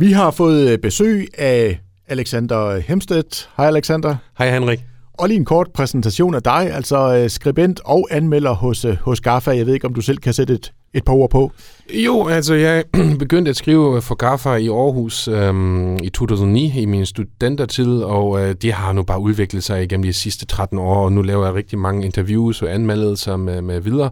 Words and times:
Vi 0.00 0.12
har 0.12 0.30
fået 0.30 0.80
besøg 0.80 1.28
af 1.38 1.80
Alexander 2.08 2.78
Hemstedt. 2.78 3.48
Hej 3.56 3.66
Alexander. 3.66 4.16
Hej 4.38 4.50
Henrik. 4.50 4.80
Og 5.14 5.28
lige 5.28 5.38
en 5.38 5.44
kort 5.44 5.68
præsentation 5.74 6.34
af 6.34 6.42
dig, 6.42 6.72
altså 6.72 7.16
øh, 7.16 7.30
skribent 7.30 7.80
og 7.84 8.08
anmelder 8.10 8.52
hos, 8.52 8.84
øh, 8.84 8.96
hos 8.96 9.20
GAFA. 9.20 9.50
Jeg 9.50 9.66
ved 9.66 9.74
ikke, 9.74 9.86
om 9.86 9.94
du 9.94 10.00
selv 10.00 10.18
kan 10.18 10.32
sætte 10.32 10.54
et, 10.54 10.72
et 10.94 11.04
par 11.04 11.12
ord 11.12 11.30
på. 11.30 11.52
Jo, 11.94 12.28
altså 12.28 12.54
jeg 12.54 12.84
begyndte 13.18 13.48
at 13.48 13.56
skrive 13.56 14.02
for 14.02 14.14
GAFA 14.14 14.54
i 14.54 14.68
Aarhus 14.68 15.28
øhm, 15.28 15.96
i 15.96 16.08
2009 16.08 16.80
i 16.80 16.84
min 16.84 17.06
studentertid, 17.06 18.02
og 18.02 18.40
øh, 18.40 18.54
det 18.62 18.72
har 18.72 18.92
nu 18.92 19.02
bare 19.02 19.20
udviklet 19.20 19.64
sig 19.64 19.82
igennem 19.82 20.04
de 20.04 20.12
sidste 20.12 20.46
13 20.46 20.78
år, 20.78 21.04
og 21.04 21.12
nu 21.12 21.22
laver 21.22 21.46
jeg 21.46 21.54
rigtig 21.54 21.78
mange 21.78 22.04
interviews 22.04 22.62
og 22.62 22.74
anmeldelser 22.74 23.36
med, 23.36 23.62
med 23.62 23.80
videre. 23.80 24.10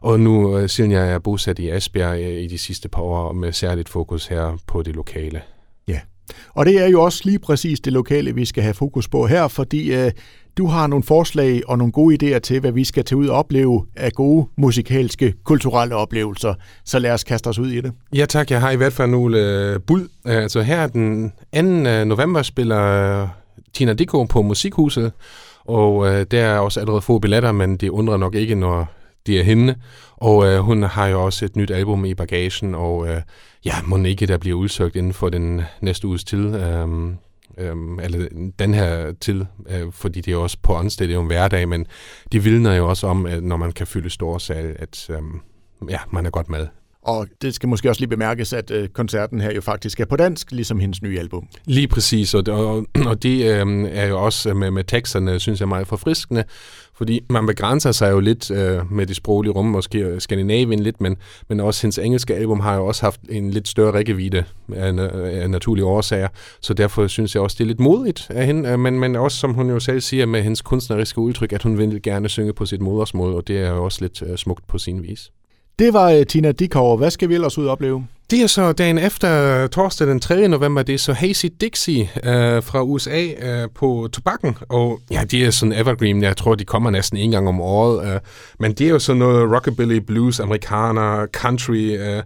Og 0.00 0.20
nu, 0.20 0.58
øh, 0.58 0.68
siden 0.68 0.92
jeg 0.92 1.12
er 1.12 1.18
bosat 1.18 1.58
i 1.58 1.70
Esbjerg 1.70 2.20
øh, 2.20 2.42
i 2.42 2.46
de 2.46 2.58
sidste 2.58 2.88
par 2.88 3.02
år, 3.02 3.32
med 3.32 3.52
særligt 3.52 3.88
fokus 3.88 4.26
her 4.26 4.58
på 4.66 4.82
det 4.82 4.94
lokale. 4.94 5.42
Ja, 5.88 6.00
og 6.54 6.66
det 6.66 6.82
er 6.82 6.88
jo 6.88 7.02
også 7.02 7.22
lige 7.24 7.38
præcis 7.38 7.80
det 7.80 7.92
lokale, 7.92 8.34
vi 8.34 8.44
skal 8.44 8.62
have 8.62 8.74
fokus 8.74 9.08
på 9.08 9.26
her, 9.26 9.48
fordi 9.48 9.94
øh, 9.94 10.10
du 10.58 10.66
har 10.66 10.86
nogle 10.86 11.02
forslag 11.02 11.62
og 11.68 11.78
nogle 11.78 11.92
gode 11.92 12.36
idéer 12.36 12.38
til, 12.38 12.60
hvad 12.60 12.72
vi 12.72 12.84
skal 12.84 13.04
tage 13.04 13.18
ud 13.18 13.26
og 13.26 13.38
opleve 13.38 13.86
af 13.96 14.12
gode 14.12 14.46
musikalske, 14.56 15.34
kulturelle 15.44 15.96
oplevelser. 15.96 16.54
Så 16.84 16.98
lad 16.98 17.12
os 17.12 17.24
kaste 17.24 17.48
os 17.48 17.58
ud 17.58 17.68
i 17.68 17.80
det. 17.80 17.92
Ja 18.14 18.24
tak, 18.24 18.50
jeg 18.50 18.60
har 18.60 18.70
i 18.70 18.76
hvert 18.76 18.92
fald 18.92 19.10
nogle 19.10 19.38
øh, 19.38 19.80
bud. 19.80 20.08
Altså 20.24 20.62
her 20.62 20.86
den 20.86 21.32
2. 21.54 21.62
november 22.04 22.42
spiller 22.42 23.28
Tina 23.72 23.92
Dicko 23.92 24.24
på 24.24 24.42
Musikhuset, 24.42 25.12
og 25.64 26.08
øh, 26.08 26.26
der 26.30 26.44
er 26.44 26.58
også 26.58 26.80
allerede 26.80 27.02
få 27.02 27.18
billetter, 27.18 27.52
men 27.52 27.76
det 27.76 27.88
undrer 27.88 28.16
nok 28.16 28.34
ikke, 28.34 28.54
når 28.54 28.88
det 29.26 29.40
er 29.40 29.42
hende. 29.42 29.74
Og 30.16 30.46
øh, 30.46 30.58
hun 30.58 30.82
har 30.82 31.06
jo 31.06 31.24
også 31.24 31.44
et 31.44 31.56
nyt 31.56 31.70
album 31.70 32.04
i 32.04 32.14
bagagen, 32.14 32.74
og 32.74 33.08
øh, 33.08 33.22
ja, 33.64 33.74
må 33.84 33.96
ikke 33.96 34.26
der 34.26 34.38
bliver 34.38 34.58
udsøgt 34.58 34.96
inden 34.96 35.12
for 35.12 35.28
den 35.28 35.62
næste 35.80 36.06
uges 36.06 36.24
tid. 36.24 36.54
Øh, 36.54 36.88
øhm, 37.58 37.98
eller 37.98 38.28
den 38.58 38.74
her 38.74 39.12
tid, 39.12 39.44
øh, 39.68 39.92
fordi 39.92 40.20
det 40.20 40.28
er 40.28 40.36
jo 40.36 40.42
også 40.42 40.56
på 40.62 40.74
åndsted, 40.74 41.06
det 41.06 41.12
er 41.12 41.16
jo 41.16 41.20
en 41.20 41.26
hverdag, 41.26 41.68
men 41.68 41.86
det 42.32 42.44
vidner 42.44 42.74
jo 42.74 42.88
også 42.88 43.06
om, 43.06 43.26
at 43.26 43.42
når 43.42 43.56
man 43.56 43.72
kan 43.72 43.86
fylde 43.86 44.10
store 44.10 44.40
sal, 44.40 44.76
at 44.78 45.10
øhm, 45.10 45.40
ja, 45.90 45.98
man 46.10 46.26
er 46.26 46.30
godt 46.30 46.48
med. 46.48 46.66
Og 47.06 47.26
det 47.42 47.54
skal 47.54 47.68
måske 47.68 47.88
også 47.88 48.00
lige 48.00 48.08
bemærkes, 48.08 48.52
at 48.52 48.70
øh, 48.70 48.88
koncerten 48.88 49.40
her 49.40 49.54
jo 49.54 49.60
faktisk 49.60 50.00
er 50.00 50.04
på 50.04 50.16
dansk, 50.16 50.52
ligesom 50.52 50.80
hendes 50.80 51.02
nye 51.02 51.18
album. 51.18 51.48
Lige 51.64 51.88
præcis, 51.88 52.34
og, 52.34 52.44
og, 52.48 52.86
og 53.06 53.22
det 53.22 53.44
øh, 53.44 53.88
er 53.92 54.06
jo 54.06 54.24
også 54.24 54.54
med, 54.54 54.70
med 54.70 54.84
teksterne, 54.84 55.40
synes 55.40 55.60
jeg, 55.60 55.68
meget 55.68 55.86
forfriskende, 55.86 56.44
fordi 56.94 57.20
man 57.30 57.46
begrænser 57.46 57.92
sig 57.92 58.10
jo 58.10 58.20
lidt 58.20 58.50
øh, 58.50 58.92
med 58.92 59.06
det 59.06 59.16
sproglige 59.16 59.52
rum, 59.52 59.66
måske 59.66 60.20
Skandinavien 60.20 60.80
lidt, 60.80 61.00
men, 61.00 61.16
men 61.48 61.60
også 61.60 61.82
hendes 61.82 61.98
engelske 61.98 62.34
album 62.34 62.60
har 62.60 62.74
jo 62.74 62.86
også 62.86 63.02
haft 63.02 63.20
en 63.28 63.50
lidt 63.50 63.68
større 63.68 63.92
rækkevidde 63.92 64.44
af, 64.74 64.92
af 65.42 65.50
naturlige 65.50 65.84
årsager, 65.84 66.28
så 66.60 66.74
derfor 66.74 67.06
synes 67.06 67.34
jeg 67.34 67.42
også, 67.42 67.54
det 67.58 67.64
er 67.64 67.68
lidt 67.68 67.80
modigt 67.80 68.26
af 68.30 68.46
hende, 68.46 68.68
øh, 68.68 68.78
men, 68.78 69.00
men 69.00 69.16
også, 69.16 69.38
som 69.38 69.54
hun 69.54 69.70
jo 69.70 69.80
selv 69.80 70.00
siger, 70.00 70.26
med 70.26 70.42
hendes 70.42 70.62
kunstneriske 70.62 71.20
udtryk, 71.20 71.52
at 71.52 71.62
hun 71.62 71.78
vil 71.78 72.02
gerne 72.02 72.28
synge 72.28 72.52
på 72.52 72.66
sit 72.66 72.80
modersmål, 72.80 73.34
og 73.34 73.48
det 73.48 73.58
er 73.58 73.68
jo 73.68 73.84
også 73.84 73.98
lidt 74.00 74.22
øh, 74.22 74.36
smukt 74.36 74.66
på 74.66 74.78
sin 74.78 75.02
vis. 75.02 75.30
Det 75.78 75.92
var 75.92 76.10
øh, 76.10 76.26
Tina 76.26 76.52
Dickover. 76.52 76.96
Hvad 76.96 77.10
skal 77.10 77.28
vi 77.28 77.34
ellers 77.34 77.58
ud 77.58 77.66
og 77.66 77.72
opleve? 77.72 78.06
Det 78.30 78.42
er 78.42 78.46
så 78.46 78.72
dagen 78.72 78.98
efter 78.98 79.66
torsdag 79.66 80.06
den 80.06 80.20
3. 80.20 80.48
november, 80.48 80.82
det 80.82 80.94
er 80.94 80.98
så 80.98 81.12
Hazy 81.12 81.46
Dixie 81.60 82.10
øh, 82.24 82.62
fra 82.62 82.82
USA 82.82 83.26
øh, 83.26 83.68
på 83.74 84.08
Tobakken. 84.12 84.56
Og 84.68 85.00
ja, 85.10 85.22
det 85.30 85.44
er 85.44 85.50
sådan 85.50 85.72
evergreen. 85.72 86.22
Jeg 86.22 86.36
tror, 86.36 86.54
de 86.54 86.64
kommer 86.64 86.90
næsten 86.90 87.18
en 87.18 87.30
gang 87.30 87.48
om 87.48 87.60
året. 87.60 88.14
Øh. 88.14 88.20
men 88.60 88.72
det 88.72 88.86
er 88.86 88.90
jo 88.90 88.98
sådan 88.98 89.18
noget 89.18 89.52
rockabilly, 89.54 89.98
blues, 89.98 90.40
amerikaner, 90.40 91.26
country... 91.26 91.98
Øh. 91.98 92.22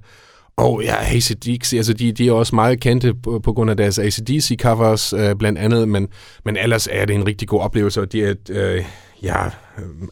og 0.56 0.82
ja, 0.84 0.94
ACDC, 1.16 1.72
altså 1.76 1.92
de, 1.92 2.12
de 2.12 2.28
er 2.28 2.32
også 2.32 2.54
meget 2.54 2.80
kendte 2.80 3.14
på, 3.14 3.38
på 3.38 3.52
grund 3.52 3.70
af 3.70 3.76
deres 3.76 3.98
ACDC-covers 3.98 5.16
øh, 5.16 5.36
blandt 5.36 5.58
andet, 5.58 5.88
men, 5.88 6.08
men 6.44 6.56
ellers 6.56 6.88
er 6.90 7.04
det 7.04 7.14
en 7.14 7.26
rigtig 7.26 7.48
god 7.48 7.60
oplevelse, 7.60 8.00
og 8.00 8.12
det 8.12 8.24
er 8.24 8.30
et, 8.30 8.50
øh, 8.50 8.84
ja, 9.22 9.36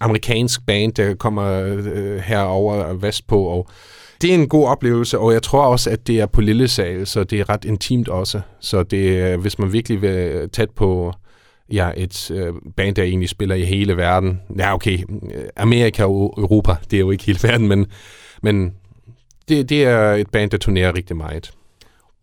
amerikansk 0.01 0.67
band, 0.67 0.93
der 0.93 1.15
kommer 1.15 1.77
øh, 1.85 2.19
herover 2.19 2.93
vestpå, 2.93 3.43
og 3.43 3.69
det 4.23 4.31
er 4.31 4.35
en 4.35 4.49
god 4.49 4.67
oplevelse, 4.67 5.19
og 5.19 5.33
jeg 5.33 5.43
tror 5.43 5.63
også, 5.63 5.91
at 5.91 6.07
det 6.07 6.21
er 6.21 6.27
på 6.27 6.41
lille 6.41 6.69
sal, 6.69 7.07
så 7.07 7.25
det 7.25 7.41
er 7.41 7.49
ret 7.49 7.65
intimt 7.65 8.09
også. 8.09 8.41
Så 8.61 8.83
det, 8.83 9.39
hvis 9.39 9.59
man 9.59 9.73
virkelig 9.73 10.03
vil 10.03 10.51
tæt 10.51 10.71
på 10.71 11.13
ja, 11.73 11.91
et 11.97 12.31
øh, 12.31 12.55
band, 12.77 12.95
der 12.95 13.03
egentlig 13.03 13.29
spiller 13.29 13.55
i 13.55 13.65
hele 13.65 13.97
verden. 13.97 14.41
Ja, 14.59 14.75
okay, 14.75 14.99
Amerika 15.57 16.05
og 16.05 16.35
Europa, 16.39 16.77
det 16.91 16.97
er 16.97 17.01
jo 17.01 17.11
ikke 17.11 17.25
hele 17.25 17.39
verden, 17.43 17.69
men, 17.69 17.87
men 18.43 18.75
det, 19.49 19.69
det 19.69 19.85
er 19.85 20.13
et 20.13 20.31
band, 20.31 20.51
der 20.51 20.59
turnerer 20.59 20.95
rigtig 20.95 21.17
meget. 21.17 21.53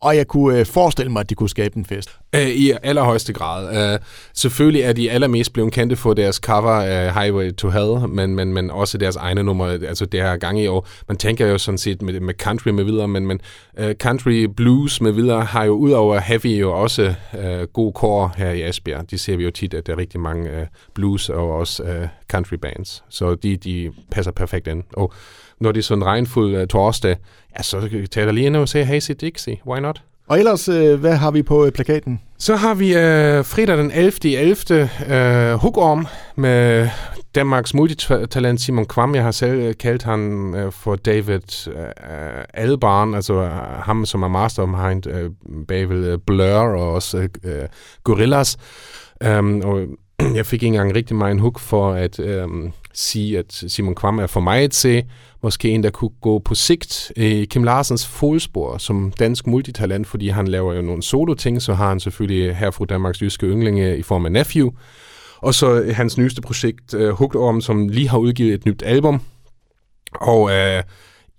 Og 0.01 0.16
jeg 0.16 0.28
kunne 0.28 0.59
øh, 0.59 0.66
forestille 0.66 1.11
mig, 1.11 1.19
at 1.19 1.29
de 1.29 1.35
kunne 1.35 1.50
skabe 1.50 1.78
en 1.78 1.85
fest. 1.85 2.09
Øh, 2.35 2.47
I 2.47 2.72
allerhøjeste 2.83 3.33
grad. 3.33 3.94
Øh, 3.94 4.00
selvfølgelig 4.33 4.81
er 4.81 4.94
de 4.94 5.11
allermest 5.11 5.53
blevet 5.53 5.73
kendte 5.73 5.95
for 5.95 6.13
deres 6.13 6.35
cover 6.35 6.72
af 6.72 7.13
Highway 7.13 7.56
to 7.56 7.69
Hell, 7.69 8.09
men, 8.09 8.35
men, 8.35 8.53
men 8.53 8.72
også 8.72 8.97
deres 8.97 9.16
egne 9.16 9.44
numre, 9.44 9.72
altså 9.72 10.05
det 10.05 10.22
her 10.22 10.38
gang 10.38 10.59
i 10.59 10.67
år. 10.67 10.88
Man 11.07 11.17
tænker 11.17 11.47
jo 11.47 11.57
sådan 11.57 11.78
set 11.78 12.01
med, 12.01 12.19
med 12.19 12.34
country 12.34 12.69
med 12.69 12.84
videre, 12.84 13.07
men, 13.07 13.28
men 13.28 13.39
uh, 13.79 13.91
country 13.91 14.44
blues 14.57 15.01
med 15.01 15.11
videre 15.11 15.41
har 15.41 15.63
jo 15.63 15.72
udover 15.72 16.19
heavy 16.19 16.59
jo 16.59 16.73
også 16.81 17.13
uh, 17.34 17.67
god 17.73 17.94
kår 17.94 18.34
her 18.38 18.51
i 18.51 18.69
Esbjerg. 18.69 19.11
De 19.11 19.17
ser 19.17 19.38
vi 19.38 19.44
jo 19.44 19.51
tit, 19.51 19.73
at 19.73 19.88
der 19.88 19.94
er 19.94 19.97
rigtig 19.97 20.19
mange 20.19 20.50
uh, 20.51 20.67
blues 20.94 21.29
og 21.29 21.51
også 21.51 21.84
uh, 21.84 22.07
country 22.31 22.55
bands. 22.55 23.03
Så 23.09 23.35
de, 23.35 23.57
de 23.57 23.91
passer 24.11 24.31
perfekt 24.31 24.67
ind. 24.67 24.84
Og 24.94 25.13
når 25.59 25.71
det 25.71 25.79
er 25.79 25.83
sådan 25.83 26.01
en 26.01 26.05
regnfuld 26.05 26.61
uh, 26.61 26.67
torsdag, 26.67 27.16
ja, 27.57 27.63
så 27.63 27.89
tager 28.11 28.25
der 28.25 28.31
lige 28.31 28.45
ind 28.45 28.55
og 28.55 28.69
se 28.69 28.85
Hazy 28.85 29.11
Dixie. 29.21 29.57
Why 29.67 29.79
not? 29.79 30.01
Og 30.27 30.39
ellers, 30.39 30.69
øh, 30.69 30.99
hvad 30.99 31.16
har 31.16 31.31
vi 31.31 31.43
på 31.43 31.66
øh, 31.66 31.71
plakaten? 31.71 32.21
Så 32.38 32.55
har 32.55 32.73
vi 32.73 32.88
øh, 32.88 33.45
fredag 33.45 33.77
den 33.77 33.91
11. 33.91 34.38
11. 34.38 34.89
Øh, 35.09 35.53
Hugorm 35.53 36.07
med 36.35 36.89
Danmarks 37.35 37.73
multitalent 37.73 38.61
Simon 38.61 38.85
Kvam. 38.85 39.16
Jeg 39.16 39.23
har 39.23 39.31
selv 39.31 39.59
øh, 39.59 39.73
kaldt 39.79 40.03
ham 40.03 40.55
øh, 40.55 40.71
for 40.71 40.95
David 40.95 41.67
øh, 41.67 42.43
Albarn, 42.53 43.13
altså 43.13 43.33
øh, 43.33 43.51
ham, 43.83 44.05
som 44.05 44.23
er 44.23 44.27
mastermind 44.27 45.07
øh, 45.07 45.29
bag 45.67 45.89
ved 45.89 46.11
øh, 46.11 46.19
Blur 46.27 46.45
og 46.45 46.93
også 46.93 47.17
øh, 47.43 47.67
Gorillas. 48.03 48.57
Um, 49.25 49.61
og 49.66 49.81
jeg 50.35 50.45
fik 50.45 50.63
ikke 50.63 50.67
engang 50.67 50.95
rigtig 50.95 51.15
meget 51.15 51.31
en 51.31 51.39
hook 51.39 51.59
for 51.59 51.91
at 51.91 52.19
øhm, 52.19 52.71
sige, 52.93 53.39
at 53.39 53.63
Simon 53.67 53.95
Kvam 53.95 54.19
er 54.19 54.27
for 54.27 54.39
mig 54.39 54.63
at 54.63 54.73
se 54.73 55.03
måske 55.43 55.69
en, 55.69 55.83
der 55.83 55.89
kunne 55.89 56.11
gå 56.21 56.39
på 56.39 56.55
sigt 56.55 57.11
i 57.15 57.45
Kim 57.45 57.63
Larsens 57.63 58.07
fodspor 58.07 58.77
som 58.77 59.13
dansk 59.19 59.47
multitalent, 59.47 60.07
fordi 60.07 60.29
han 60.29 60.47
laver 60.47 60.73
jo 60.73 60.81
nogle 60.81 61.03
solo-ting, 61.03 61.61
så 61.61 61.73
har 61.73 61.89
han 61.89 61.99
selvfølgelig 61.99 62.55
herfra 62.55 62.85
Danmarks 62.85 63.21
jyske 63.21 63.45
yndlinge 63.45 63.97
i 63.97 64.01
form 64.01 64.25
af 64.25 64.31
Nephew, 64.31 64.71
og 65.37 65.53
så 65.53 65.81
øh, 65.81 65.95
hans 65.95 66.17
nyeste 66.17 66.41
projekt, 66.41 66.93
øh, 66.93 67.09
Hooked 67.09 67.41
Orm, 67.41 67.61
som 67.61 67.87
lige 67.87 68.09
har 68.09 68.17
udgivet 68.17 68.53
et 68.53 68.65
nyt 68.65 68.83
album. 68.85 69.21
Og 70.11 70.51
øh, 70.51 70.83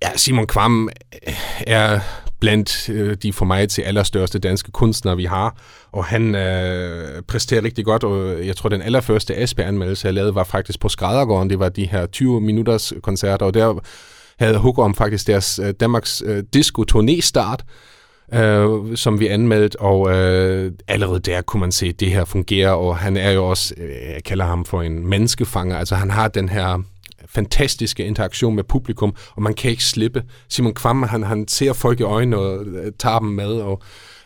ja, 0.03 0.17
Simon 0.17 0.47
Kvam 0.47 0.89
øh, 1.29 1.35
er 1.67 2.01
blandt 2.41 2.89
øh, 2.89 3.17
de 3.23 3.33
for 3.33 3.45
mig 3.45 3.69
til 3.69 3.83
allerstørste 3.83 4.39
danske 4.39 4.73
kunstnere, 4.73 5.17
vi 5.17 5.25
har. 5.25 5.57
Og 5.93 6.05
han 6.05 6.35
øh, 6.35 7.23
præsterer 7.23 7.65
rigtig 7.65 7.85
godt, 7.85 8.05
og 8.05 8.47
jeg 8.47 8.57
tror, 8.57 8.69
den 8.69 8.83
allerførste 8.83 9.37
Asbjerg-anmeldelse, 9.37 10.07
jeg 10.07 10.15
lavede, 10.15 10.35
var 10.35 10.45
faktisk 10.45 10.81
på 10.81 10.89
Skræddergården. 10.89 11.51
Det 11.51 11.59
var 11.59 11.69
de 11.69 11.87
her 11.87 12.07
20 12.07 12.41
minutters 12.41 12.93
koncerter, 13.03 13.47
og 13.47 13.55
der 13.55 13.81
havde 14.39 14.57
om 14.79 14.95
faktisk 14.95 15.27
deres 15.27 15.61
øh, 15.63 15.75
Danmarks 15.81 16.23
øh, 16.27 16.43
disco-turné-start, 16.53 17.65
øh, 18.33 18.97
som 18.97 19.21
vi 19.21 19.27
anmeldte, 19.27 19.81
og 19.81 20.11
øh, 20.11 20.73
allerede 20.89 21.21
der 21.21 21.41
kunne 21.41 21.61
man 21.61 21.73
se, 21.73 21.87
at 21.87 22.01
det 22.01 22.11
her 22.11 22.25
fungerer, 22.25 22.71
og 22.71 22.97
han 22.97 23.17
er 23.17 23.31
jo 23.31 23.45
også, 23.49 23.75
øh, 23.77 24.15
jeg 24.15 24.25
kalder 24.25 24.45
ham 24.45 24.65
for 24.65 24.83
en 24.83 25.07
menneskefanger, 25.07 25.77
altså 25.77 25.95
han 25.95 26.11
har 26.11 26.29
den 26.29 26.49
her 26.49 26.83
fantastiske 27.37 28.05
interaktion 28.05 28.55
med 28.55 28.65
publikum, 28.65 29.15
og 29.35 29.43
man 29.43 29.55
kan 29.55 29.71
ikke 29.71 29.85
slippe. 29.85 30.23
Simon 30.49 30.75
Kvam, 30.75 31.03
han, 31.03 31.23
han 31.23 31.49
ser 31.49 31.73
folk 31.73 32.01
i 32.01 32.03
øjnene 32.03 32.37
og 32.37 32.65
øh, 32.67 32.93
tager 32.99 33.19
dem 33.19 33.29
med, 33.29 33.53
og 33.53 33.83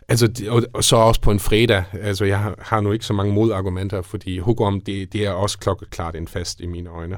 Altså, 0.09 0.45
og, 0.49 0.63
og 0.73 0.85
så 0.85 0.97
også 0.97 1.21
på 1.21 1.31
en 1.31 1.41
fredag. 1.41 1.85
Altså, 1.93 2.25
jeg 2.25 2.39
har, 2.39 2.55
har 2.59 2.81
nu 2.81 2.93
ikke 2.93 3.05
så 3.05 3.13
mange 3.13 3.35
modargumenter, 3.35 4.03
fordi 4.03 4.39
Hugom, 4.39 4.81
det, 4.81 5.13
det 5.13 5.27
er 5.27 5.31
også 5.31 5.59
klokkeklart 5.59 6.17
en 6.17 6.29
fast 6.29 6.61
i 6.61 6.67
mine 6.67 6.91
øjne. 6.91 7.17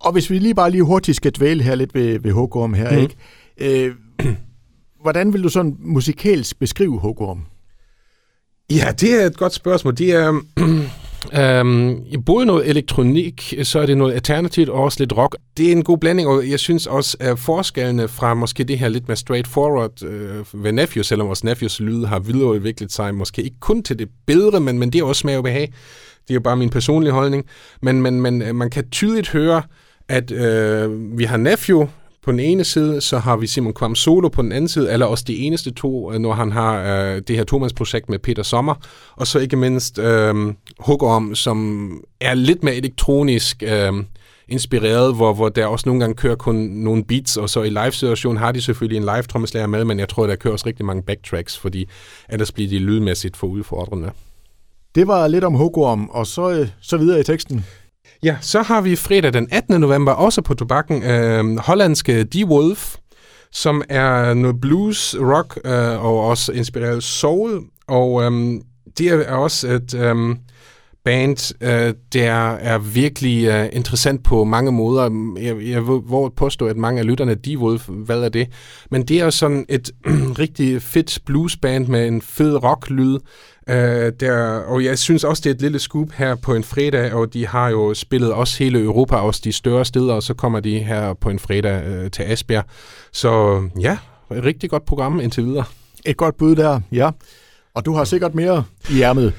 Og 0.00 0.12
hvis 0.12 0.30
vi 0.30 0.38
lige 0.38 0.54
bare 0.54 0.70
lige 0.70 0.82
hurtigt 0.82 1.16
skal 1.16 1.32
dvæle 1.32 1.62
her 1.62 1.74
lidt 1.74 1.94
ved, 1.94 2.18
ved 2.18 2.32
Hugom 2.32 2.74
her, 2.74 2.90
mm. 2.90 2.98
ikke? 2.98 3.16
Øh, 3.58 3.94
hvordan 5.02 5.32
vil 5.32 5.42
du 5.42 5.48
sådan 5.48 5.76
musikalsk 5.78 6.58
beskrive 6.58 6.98
Hugom? 6.98 7.46
Ja, 8.70 8.92
det 9.00 9.22
er 9.22 9.26
et 9.26 9.36
godt 9.36 9.52
spørgsmål. 9.52 9.96
Det 9.98 10.12
er, 10.12 10.40
Um, 11.60 12.00
både 12.26 12.46
noget 12.46 12.68
elektronik, 12.68 13.54
så 13.62 13.80
er 13.80 13.86
det 13.86 13.98
noget 13.98 14.14
alternativt 14.14 14.68
og 14.68 14.82
også 14.82 14.96
lidt 15.00 15.16
rock. 15.16 15.36
Det 15.56 15.68
er 15.68 15.72
en 15.72 15.84
god 15.84 15.98
blanding, 15.98 16.28
og 16.28 16.50
jeg 16.50 16.58
synes 16.58 16.86
også, 16.86 17.16
at 17.20 17.38
forskellene 17.38 18.08
fra 18.08 18.34
måske 18.34 18.64
det 18.64 18.78
her 18.78 18.88
lidt 18.88 19.08
mere 19.08 19.16
straightforward 19.16 20.02
øh, 20.02 20.40
uh, 20.40 20.64
ved 20.64 20.72
Nephew, 20.72 21.02
selvom 21.02 21.26
vores 21.26 21.44
Nephews 21.44 21.80
lyd 21.80 22.04
har 22.04 22.18
videreudviklet 22.18 22.92
sig, 22.92 23.14
måske 23.14 23.42
ikke 23.42 23.60
kun 23.60 23.82
til 23.82 23.98
det 23.98 24.08
bedre, 24.26 24.60
men, 24.60 24.78
men 24.78 24.92
det 24.92 25.00
er 25.00 25.04
også 25.04 25.20
smag 25.20 25.36
og 25.36 25.44
behag. 25.44 25.72
Det 26.22 26.30
er 26.30 26.34
jo 26.34 26.40
bare 26.40 26.56
min 26.56 26.70
personlige 26.70 27.12
holdning. 27.12 27.44
Men, 27.82 28.02
men, 28.02 28.20
men 28.20 28.42
øh, 28.42 28.54
man 28.54 28.70
kan 28.70 28.90
tydeligt 28.90 29.28
høre, 29.28 29.62
at 30.08 30.30
uh, 30.30 31.18
vi 31.18 31.24
har 31.24 31.36
Nephew 31.36 31.86
på 32.22 32.30
den 32.30 32.40
ene 32.40 32.64
side, 32.64 33.00
så 33.00 33.18
har 33.18 33.36
vi 33.36 33.46
Simon 33.46 33.74
Kvam 33.74 33.94
solo 33.94 34.28
på 34.28 34.42
den 34.42 34.52
anden 34.52 34.68
side, 34.68 34.92
eller 34.92 35.06
også 35.06 35.24
de 35.26 35.38
eneste 35.38 35.70
to, 35.70 36.12
øh, 36.12 36.18
når 36.18 36.32
han 36.32 36.52
har 36.52 36.82
øh, 36.82 37.22
det 37.28 37.36
her 37.36 37.44
Thomas-projekt 37.44 38.08
med 38.08 38.18
Peter 38.18 38.42
Sommer, 38.42 38.74
og 39.16 39.26
så 39.26 39.38
ikke 39.38 39.56
mindst 39.56 39.98
øh, 39.98 40.34
Hugorm, 40.78 41.34
som 41.34 42.00
er 42.20 42.34
lidt 42.34 42.64
mere 42.64 42.74
elektronisk 42.74 43.62
øh, 43.66 43.92
inspireret, 44.48 45.14
hvor, 45.14 45.32
hvor 45.32 45.48
der 45.48 45.66
også 45.66 45.88
nogle 45.88 46.00
gange 46.00 46.14
kører 46.14 46.34
kun 46.34 46.54
nogle 46.56 47.04
beats, 47.04 47.36
og 47.36 47.50
så 47.50 47.62
i 47.62 47.70
live-situationen 47.70 48.36
har 48.36 48.52
de 48.52 48.60
selvfølgelig 48.60 48.96
en 48.96 49.02
live 49.02 49.22
trommeslager 49.22 49.66
med, 49.66 49.84
men 49.84 49.98
jeg 49.98 50.08
tror, 50.08 50.26
der 50.26 50.36
kører 50.36 50.52
også 50.52 50.66
rigtig 50.66 50.84
mange 50.84 51.02
backtracks, 51.02 51.58
fordi 51.58 51.88
ellers 52.28 52.52
bliver 52.52 52.68
de 52.68 52.78
lydmæssigt 52.78 53.36
for 53.36 53.46
udfordrende. 53.46 54.10
Det 54.94 55.06
var 55.06 55.28
lidt 55.28 55.44
om 55.44 55.54
Hugorm, 55.54 56.08
og 56.08 56.26
så, 56.26 56.50
øh, 56.50 56.68
så 56.80 56.96
videre 56.96 57.20
i 57.20 57.22
teksten. 57.22 57.64
Ja, 58.22 58.36
så 58.40 58.62
har 58.62 58.80
vi 58.80 58.96
fredag 58.96 59.32
den 59.32 59.48
18. 59.52 59.80
november 59.80 60.12
også 60.12 60.42
på 60.42 60.54
tobakken 60.54 61.02
øh, 61.02 61.58
hollandske 61.58 62.24
The 62.24 62.46
Wolf, 62.46 62.96
som 63.52 63.82
er 63.88 64.34
noget 64.34 64.60
blues, 64.60 65.16
rock 65.18 65.58
øh, 65.64 66.04
og 66.04 66.20
også 66.20 66.52
inspireret 66.52 67.02
soul. 67.02 67.60
Og 67.86 68.22
øh, 68.22 68.60
det 68.98 69.08
er 69.08 69.34
også 69.34 69.68
et 69.68 69.94
øh, 69.94 70.36
band, 71.04 71.54
øh, 71.60 71.94
der 72.12 72.32
er 72.50 72.78
virkelig 72.78 73.46
øh, 73.46 73.68
interessant 73.72 74.24
på 74.24 74.44
mange 74.44 74.72
måder. 74.72 75.32
Jeg, 75.40 75.56
jeg 75.68 75.88
vil 75.88 76.00
påstå, 76.36 76.66
at 76.66 76.76
mange 76.76 77.00
af 77.00 77.06
lytterne, 77.06 77.34
de 77.34 77.58
Wolf, 77.58 77.88
hvad 77.88 78.22
er 78.22 78.28
det? 78.28 78.48
Men 78.90 79.02
det 79.02 79.20
er 79.20 79.30
sådan 79.30 79.66
et 79.68 79.90
rigtig 80.38 80.82
fedt 80.82 81.18
bluesband 81.26 81.86
med 81.86 82.08
en 82.08 82.22
fed 82.22 82.62
rocklyd, 82.64 83.18
Øh, 83.68 84.12
der, 84.20 84.58
og 84.58 84.84
jeg 84.84 84.98
synes 84.98 85.24
også, 85.24 85.40
det 85.44 85.50
er 85.50 85.54
et 85.54 85.60
lille 85.60 85.78
scoop 85.78 86.12
her 86.12 86.34
på 86.34 86.54
en 86.54 86.64
fredag, 86.64 87.12
og 87.12 87.32
de 87.32 87.46
har 87.46 87.68
jo 87.68 87.94
spillet 87.94 88.32
også 88.32 88.58
hele 88.58 88.80
Europa, 88.80 89.16
også 89.16 89.40
de 89.44 89.52
større 89.52 89.84
steder, 89.84 90.14
og 90.14 90.22
så 90.22 90.34
kommer 90.34 90.60
de 90.60 90.78
her 90.78 91.14
på 91.14 91.30
en 91.30 91.38
fredag 91.38 91.86
øh, 91.86 92.10
til 92.10 92.22
Asbjerg. 92.22 92.64
Så 93.12 93.62
ja, 93.80 93.98
et 94.36 94.44
rigtig 94.44 94.70
godt 94.70 94.84
program 94.84 95.20
indtil 95.20 95.44
videre. 95.44 95.64
Et 96.06 96.16
godt 96.16 96.36
bud 96.36 96.56
der, 96.56 96.80
ja. 96.92 97.10
Og 97.74 97.84
du 97.84 97.94
har 97.94 98.04
sikkert 98.04 98.34
mere 98.34 98.64
i 98.90 99.02
ærmet. 99.02 99.32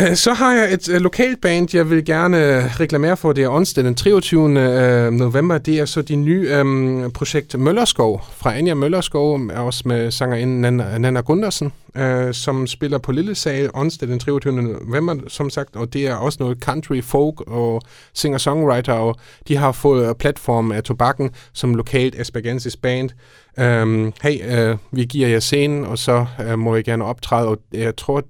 Øh, 0.00 0.14
så 0.14 0.32
har 0.32 0.54
jeg 0.54 0.72
et 0.72 0.88
øh, 0.88 1.00
lokalt 1.00 1.40
band, 1.40 1.68
jeg 1.74 1.90
vil 1.90 2.04
gerne 2.04 2.36
øh, 2.36 2.80
reklamere 2.80 3.16
for. 3.16 3.32
Det 3.32 3.44
er 3.44 3.48
onsdag 3.48 3.84
den 3.84 3.94
23. 3.94 4.60
Øh, 4.60 5.12
november. 5.12 5.58
Det 5.58 5.78
er 5.78 5.84
så 5.84 6.02
de 6.02 6.16
nye 6.16 6.60
um, 6.60 7.10
projekt 7.14 7.58
Møllerskov 7.58 8.24
fra 8.32 8.54
Anja 8.54 8.74
Møllerskov, 8.74 9.40
også 9.56 9.82
med 9.84 10.10
sangerinde 10.10 10.60
Nana, 10.60 10.98
Nana 10.98 11.20
Gundersen, 11.20 11.72
øh, 11.96 12.34
som 12.34 12.66
spiller 12.66 12.98
på 12.98 13.12
Lille 13.12 13.34
Sal 13.34 13.70
onsdag 13.74 14.08
den 14.08 14.18
23. 14.18 14.62
november, 14.62 15.16
som 15.28 15.50
sagt. 15.50 15.76
Og 15.76 15.92
det 15.92 16.06
er 16.06 16.14
også 16.14 16.36
noget 16.40 16.58
country, 16.62 17.02
folk 17.02 17.40
og 17.40 17.82
singer-songwriter, 18.14 18.92
og 18.92 19.16
de 19.48 19.56
har 19.56 19.72
fået 19.72 20.16
platform 20.16 20.72
af 20.72 20.82
Tobakken 20.82 21.30
som 21.52 21.74
lokalt 21.74 22.20
aspergensis 22.20 22.76
band. 22.76 23.10
Um, 23.58 24.12
hey, 24.22 24.58
øh, 24.58 24.76
vi 24.92 25.04
giver 25.04 25.28
jer 25.28 25.40
scenen, 25.40 25.84
og 25.84 25.98
så 25.98 26.26
øh, 26.46 26.58
må 26.58 26.76
I 26.76 26.82
gerne 26.82 27.04
optræde, 27.04 27.48
og 27.48 27.58
jeg 27.72 27.96
tror, 27.96 28.22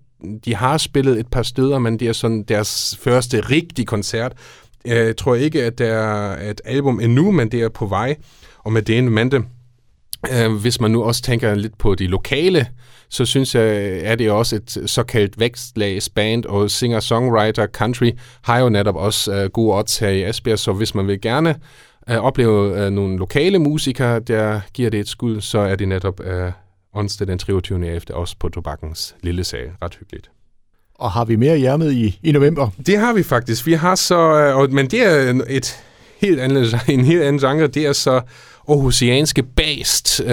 de 0.44 0.54
har 0.54 0.78
spillet 0.78 1.20
et 1.20 1.26
par 1.26 1.42
steder, 1.42 1.78
men 1.78 1.98
det 2.00 2.08
er 2.08 2.12
sådan 2.12 2.42
deres 2.42 2.98
første 3.02 3.40
rigtige 3.40 3.86
koncert. 3.86 4.32
Jeg 4.84 5.16
tror 5.16 5.34
ikke, 5.34 5.64
at 5.64 5.78
der 5.78 5.94
er 5.94 6.50
et 6.50 6.60
album 6.64 7.00
endnu, 7.00 7.30
men 7.30 7.50
det 7.50 7.62
er 7.62 7.68
på 7.68 7.86
vej. 7.86 8.16
Og 8.58 8.72
med 8.72 8.82
det 8.82 8.98
en 8.98 9.10
mande, 9.10 9.44
øh, 10.32 10.52
hvis 10.52 10.80
man 10.80 10.90
nu 10.90 11.02
også 11.02 11.22
tænker 11.22 11.54
lidt 11.54 11.78
på 11.78 11.94
de 11.94 12.06
lokale, 12.06 12.66
så 13.08 13.24
synes 13.24 13.54
jeg, 13.54 13.98
er 14.02 14.14
det 14.14 14.30
også 14.30 14.56
et 14.56 14.90
såkaldt 14.90 15.40
vækstlagsband, 15.40 16.44
og 16.44 16.70
singer-songwriter 16.70 17.66
country 17.66 18.10
har 18.42 18.58
jo 18.58 18.68
netop 18.68 18.96
også 18.96 19.34
øh, 19.34 19.50
gode 19.50 19.76
odds 19.76 19.98
her 19.98 20.08
i 20.08 20.28
Esbjerg, 20.28 20.58
så 20.58 20.72
hvis 20.72 20.94
man 20.94 21.06
vil 21.06 21.20
gerne 21.20 21.54
øh, 22.10 22.16
opleve 22.16 22.86
uh, 22.86 22.92
nogle 22.92 23.18
lokale 23.18 23.58
musikere, 23.58 24.20
der 24.20 24.60
giver 24.74 24.90
det 24.90 25.00
et 25.00 25.08
skud, 25.08 25.40
så 25.40 25.58
er 25.58 25.76
det 25.76 25.88
netop 25.88 26.20
uh, 26.20 26.52
onsdag 26.94 27.26
den 27.26 27.38
23. 27.38 27.88
efter 27.88 28.14
også 28.14 28.36
på 28.40 28.48
Tobakkens 28.48 29.14
lille 29.20 29.44
sag. 29.44 29.72
Ret 29.82 29.94
hyggeligt. 29.94 30.30
Og 30.94 31.10
har 31.10 31.24
vi 31.24 31.36
mere 31.36 31.58
hjermet 31.58 31.92
i, 31.92 32.18
i 32.22 32.32
november? 32.32 32.68
Det 32.86 32.98
har 32.98 33.12
vi 33.12 33.22
faktisk. 33.22 33.66
Vi 33.66 33.72
har 33.72 33.94
så, 33.94 34.38
øh, 34.38 34.56
og, 34.56 34.70
men 34.70 34.86
det 34.86 35.02
er 35.02 35.42
et 35.48 35.82
helt 36.20 36.40
andet, 36.40 36.74
en 36.88 37.04
helt 37.04 37.22
anden 37.22 37.40
genre. 37.40 37.66
Det 37.66 37.86
er 37.86 37.92
så 37.92 38.20
Aarhusianske 38.68 39.42
Bast, 39.42 40.20
øh, 40.20 40.30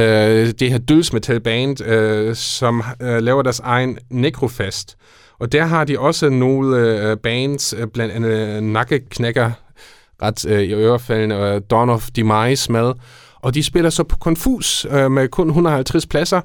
det 0.60 0.72
her 0.72 0.78
dødsmetalband, 0.78 1.82
øh, 1.82 2.36
som 2.36 2.84
øh, 3.02 3.22
laver 3.22 3.42
deres 3.42 3.60
egen 3.60 3.98
Necrofest. 4.10 4.98
Og 5.40 5.52
der 5.52 5.66
har 5.66 5.84
de 5.84 6.00
også 6.00 6.30
nogle 6.30 6.78
øh, 6.78 7.18
bands, 7.18 7.74
øh, 7.78 7.88
blandt 7.88 8.14
andet 8.14 8.64
Nakkeknækker, 8.64 9.52
ret 10.22 10.46
øh, 10.46 10.62
i 10.62 10.74
ørefaldene, 10.74 11.38
og 11.38 11.70
Dawn 11.70 11.90
of 11.90 12.10
Demise 12.16 12.72
med. 12.72 12.94
Og 13.42 13.54
de 13.54 13.64
spiller 13.64 13.90
så 13.90 14.04
på 14.04 14.18
Confus 14.18 14.88
øh, 14.92 15.12
med 15.12 15.28
kun 15.28 15.48
150 15.48 16.06
pladser 16.06 16.42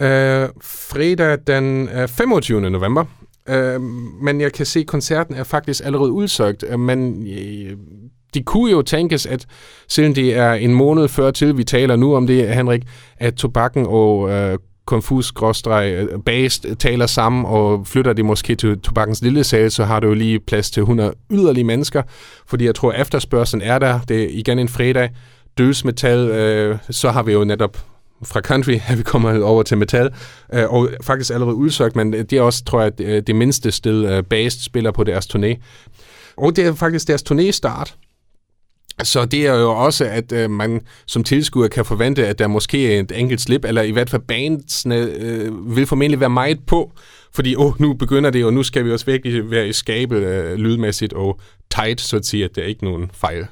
øh, 0.00 0.48
fredag 0.62 1.38
den 1.46 1.88
øh, 1.88 2.08
25. 2.08 2.70
november. 2.70 3.04
Øh, 3.48 3.80
men 4.22 4.40
jeg 4.40 4.52
kan 4.52 4.66
se, 4.66 4.80
at 4.80 4.86
koncerten 4.86 5.34
er 5.34 5.44
faktisk 5.44 5.84
allerede 5.84 6.12
udsøgt. 6.12 6.64
Øh, 6.68 6.80
men 6.80 7.28
øh, 7.28 7.76
de 8.34 8.42
kunne 8.42 8.70
jo 8.70 8.82
tænkes, 8.82 9.26
at 9.26 9.46
selvom 9.88 10.14
det 10.14 10.36
er 10.36 10.52
en 10.52 10.74
måned 10.74 11.08
før 11.08 11.30
til, 11.30 11.56
vi 11.56 11.64
taler 11.64 11.96
nu 11.96 12.16
om 12.16 12.26
det, 12.26 12.54
Henrik, 12.54 12.82
at 13.18 13.34
tobakken 13.34 13.86
og 13.88 14.30
øh, 14.30 14.58
konfus 14.88 15.32
øh, 15.42 16.08
based 16.26 16.76
taler 16.76 17.06
sammen, 17.06 17.44
og 17.46 17.86
flytter 17.86 18.12
de 18.12 18.22
måske 18.22 18.54
til 18.54 18.80
tobakkens 18.80 19.22
lille 19.22 19.44
sal, 19.44 19.70
så 19.70 19.84
har 19.84 20.00
du 20.00 20.06
jo 20.06 20.14
lige 20.14 20.40
plads 20.40 20.70
til 20.70 20.80
100 20.80 21.12
yderligere 21.30 21.66
mennesker, 21.66 22.02
fordi 22.46 22.64
jeg 22.64 22.74
tror, 22.74 22.92
efterspørgselen 22.92 23.62
er 23.62 23.78
der. 23.78 24.00
Det 24.08 24.22
er 24.22 24.28
igen 24.30 24.58
en 24.58 24.68
fredag, 24.68 25.10
dødsmetal, 25.58 26.18
øh, 26.18 26.78
så 26.90 27.10
har 27.10 27.22
vi 27.22 27.32
jo 27.32 27.44
netop 27.44 27.78
fra 28.24 28.40
country, 28.40 28.78
at 28.88 28.98
vi 28.98 29.02
kommer 29.02 29.42
over 29.42 29.62
til 29.62 29.78
metal, 29.78 30.10
øh, 30.54 30.72
og 30.72 30.90
faktisk 31.02 31.30
allerede 31.30 31.56
udsøgt, 31.56 31.96
men 31.96 32.12
det 32.12 32.32
er 32.32 32.42
også, 32.42 32.64
tror 32.64 32.82
jeg, 32.82 32.98
det, 32.98 33.06
øh, 33.06 33.22
det 33.26 33.36
mindste 33.36 33.70
sted, 33.70 34.12
øh, 34.12 34.22
Based 34.22 34.62
spiller 34.62 34.90
på 34.90 35.04
deres 35.04 35.26
turné. 35.26 35.56
Og 36.36 36.56
det 36.56 36.66
er 36.66 36.74
faktisk 36.74 37.08
deres 37.08 37.22
turné-start, 37.30 37.96
så 39.02 39.24
det 39.24 39.46
er 39.46 39.54
jo 39.54 39.70
også, 39.70 40.04
at 40.04 40.32
øh, 40.32 40.50
man 40.50 40.80
som 41.06 41.24
tilskuer 41.24 41.68
kan 41.68 41.84
forvente, 41.84 42.26
at 42.26 42.38
der 42.38 42.46
måske 42.46 42.94
er 42.94 43.00
et 43.00 43.12
enkelt 43.14 43.40
slip, 43.40 43.64
eller 43.64 43.82
i 43.82 43.90
hvert 43.90 44.10
fald 44.10 44.22
bandsene 44.22 44.96
øh, 44.96 45.76
vil 45.76 45.86
formentlig 45.86 46.20
være 46.20 46.30
meget 46.30 46.58
på, 46.66 46.92
fordi 47.32 47.56
oh, 47.56 47.80
nu 47.80 47.94
begynder 47.94 48.30
det, 48.30 48.44
og 48.44 48.52
nu 48.52 48.62
skal 48.62 48.84
vi 48.84 48.92
også 48.92 49.06
virkelig 49.06 49.50
være 49.50 49.68
i 49.68 49.72
skabet 49.72 50.18
øh, 50.18 50.54
lydmæssigt 50.54 51.12
og 51.12 51.40
tight, 51.70 52.00
så 52.00 52.16
at 52.16 52.26
sige, 52.26 52.44
at 52.44 52.56
der 52.56 52.62
er 52.62 52.66
ikke 52.66 52.84
nogen 52.84 53.10
fejl 53.14 53.46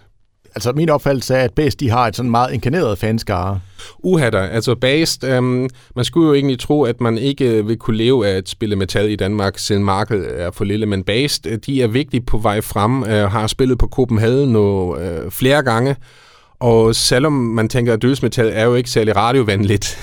Altså 0.57 0.73
min 0.73 0.89
opfattelse 0.89 1.35
er, 1.35 1.45
at 1.45 1.53
Bæst, 1.53 1.81
de 1.81 1.91
har 1.91 2.07
et 2.07 2.17
sådan 2.17 2.31
meget 2.31 2.53
inkarneret 2.53 2.99
fanskare. 2.99 3.61
Uhatter. 3.99 4.41
Altså 4.41 4.75
Bast, 4.75 5.25
øhm, 5.25 5.69
man 5.97 6.05
skulle 6.05 6.29
jo 6.29 6.35
egentlig 6.35 6.59
tro, 6.59 6.83
at 6.83 7.01
man 7.01 7.19
ikke 7.19 7.51
øh, 7.51 7.69
vil 7.69 7.77
kunne 7.77 7.97
leve 7.97 8.27
af 8.29 8.37
at 8.37 8.49
spille 8.49 8.77
metal 8.77 9.11
i 9.11 9.17
Danmark, 9.17 9.59
siden 9.59 9.85
markedet 9.85 10.41
er 10.41 10.51
for 10.51 10.65
lille. 10.65 10.87
Men 10.87 11.05
Bast, 11.05 11.47
øh, 11.47 11.59
de 11.67 11.83
er 11.83 11.87
vigtigt 11.87 12.27
på 12.27 12.39
vej 12.39 12.61
frem, 12.61 13.03
øh, 13.05 13.31
har 13.31 13.47
spillet 13.47 13.79
på 13.79 13.87
Copenhagen 13.87 14.49
nu, 14.53 14.97
øh, 14.97 15.31
flere 15.31 15.63
gange, 15.63 15.97
og 16.61 16.95
selvom 16.95 17.33
man 17.33 17.69
tænker, 17.69 17.93
at 17.93 18.03
dødsmetal 18.03 18.51
er 18.53 18.65
jo 18.65 18.75
ikke 18.75 18.91
særlig 18.91 19.17
radiovenligt, 19.17 19.99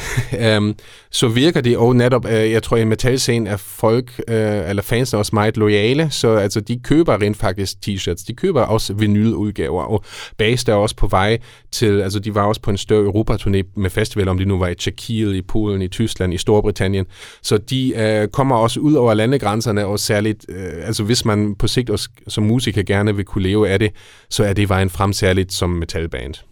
um, 0.57 0.75
så 1.11 1.27
virker 1.27 1.61
det, 1.61 1.77
og 1.77 1.95
netop, 1.95 2.25
øh, 2.25 2.51
jeg 2.51 2.63
tror, 2.63 2.77
i 2.77 2.85
metalscenen 2.85 3.47
er 3.47 3.57
folk, 3.57 4.21
øh, 4.27 4.69
eller 4.69 4.83
fans 4.83 5.13
også 5.13 5.29
meget 5.33 5.57
lojale, 5.57 6.07
så 6.11 6.35
altså, 6.35 6.59
de 6.59 6.79
køber 6.79 7.21
rent 7.21 7.37
faktisk 7.37 7.73
t-shirts, 7.87 8.25
de 8.27 8.33
køber 8.33 8.61
også 8.61 8.93
vinyludgaver, 8.93 9.83
og 9.83 10.03
Bast 10.37 10.69
er 10.69 10.73
også 10.73 10.95
på 10.95 11.07
vej 11.07 11.37
til, 11.71 12.01
altså 12.01 12.19
de 12.19 12.35
var 12.35 12.43
også 12.43 12.61
på 12.61 12.71
en 12.71 12.77
større 12.77 13.05
Europaturné 13.05 13.61
med 13.75 13.89
festival, 13.89 14.27
om 14.27 14.37
de 14.37 14.45
nu 14.45 14.59
var 14.59 14.67
i 14.67 14.75
Tjekkiet, 14.75 15.35
i 15.35 15.41
Polen, 15.41 15.81
i 15.81 15.87
Tyskland, 15.87 16.33
i 16.33 16.37
Storbritannien, 16.37 17.05
så 17.41 17.57
de 17.57 17.93
øh, 17.95 18.27
kommer 18.27 18.55
også 18.55 18.79
ud 18.79 18.93
over 18.93 19.13
landegrænserne, 19.13 19.85
og 19.85 19.99
særligt, 19.99 20.45
øh, 20.49 20.87
altså 20.87 21.03
hvis 21.03 21.25
man 21.25 21.55
på 21.55 21.67
sigt 21.67 21.89
også, 21.89 22.09
som 22.27 22.43
musiker 22.43 22.83
gerne 22.83 23.15
vil 23.15 23.25
kunne 23.25 23.43
leve 23.43 23.69
af 23.69 23.79
det, 23.79 23.91
så 24.29 24.43
er 24.43 24.53
det 24.53 24.69
vejen 24.69 24.89
frem 24.89 25.13
særligt 25.13 25.53
som 25.53 25.69
metalband. 25.69 26.42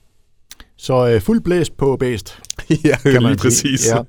Så 0.81 1.07
øh, 1.07 1.21
fuld 1.21 1.41
blæst 1.41 1.77
på 1.77 1.97
bæst. 1.97 2.39
ja, 2.85 2.95
kan 2.97 3.13
man 3.13 3.31
lige 3.31 3.37
præcis. 3.37 3.87
Ja. 3.87 4.01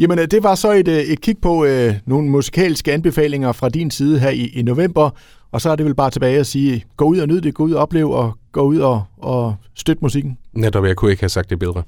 Jamen, 0.00 0.18
øh, 0.18 0.26
det 0.30 0.42
var 0.42 0.54
så 0.54 0.72
et, 0.72 0.88
øh, 0.88 0.98
et 0.98 1.20
kig 1.20 1.38
på 1.42 1.64
øh, 1.64 1.94
nogle 2.06 2.28
musikalske 2.28 2.92
anbefalinger 2.92 3.52
fra 3.52 3.68
din 3.68 3.90
side 3.90 4.18
her 4.18 4.30
i, 4.30 4.46
i 4.46 4.62
november, 4.62 5.10
og 5.52 5.60
så 5.60 5.70
er 5.70 5.76
det 5.76 5.86
vel 5.86 5.94
bare 5.94 6.10
tilbage 6.10 6.38
at 6.38 6.46
sige, 6.46 6.84
gå 6.96 7.04
ud 7.04 7.18
og 7.18 7.28
nyd 7.28 7.40
det, 7.40 7.54
gå 7.54 7.62
ud 7.64 7.72
og 7.72 7.82
opleve, 7.82 8.16
og 8.16 8.32
gå 8.52 8.60
ud 8.60 8.78
og, 8.78 9.04
og 9.18 9.54
støtte 9.74 10.02
musikken. 10.02 10.38
Netop, 10.52 10.84
jeg 10.84 10.96
kunne 10.96 11.10
ikke 11.10 11.22
have 11.22 11.28
sagt 11.28 11.50
det 11.50 11.58
bedre. 11.58 11.82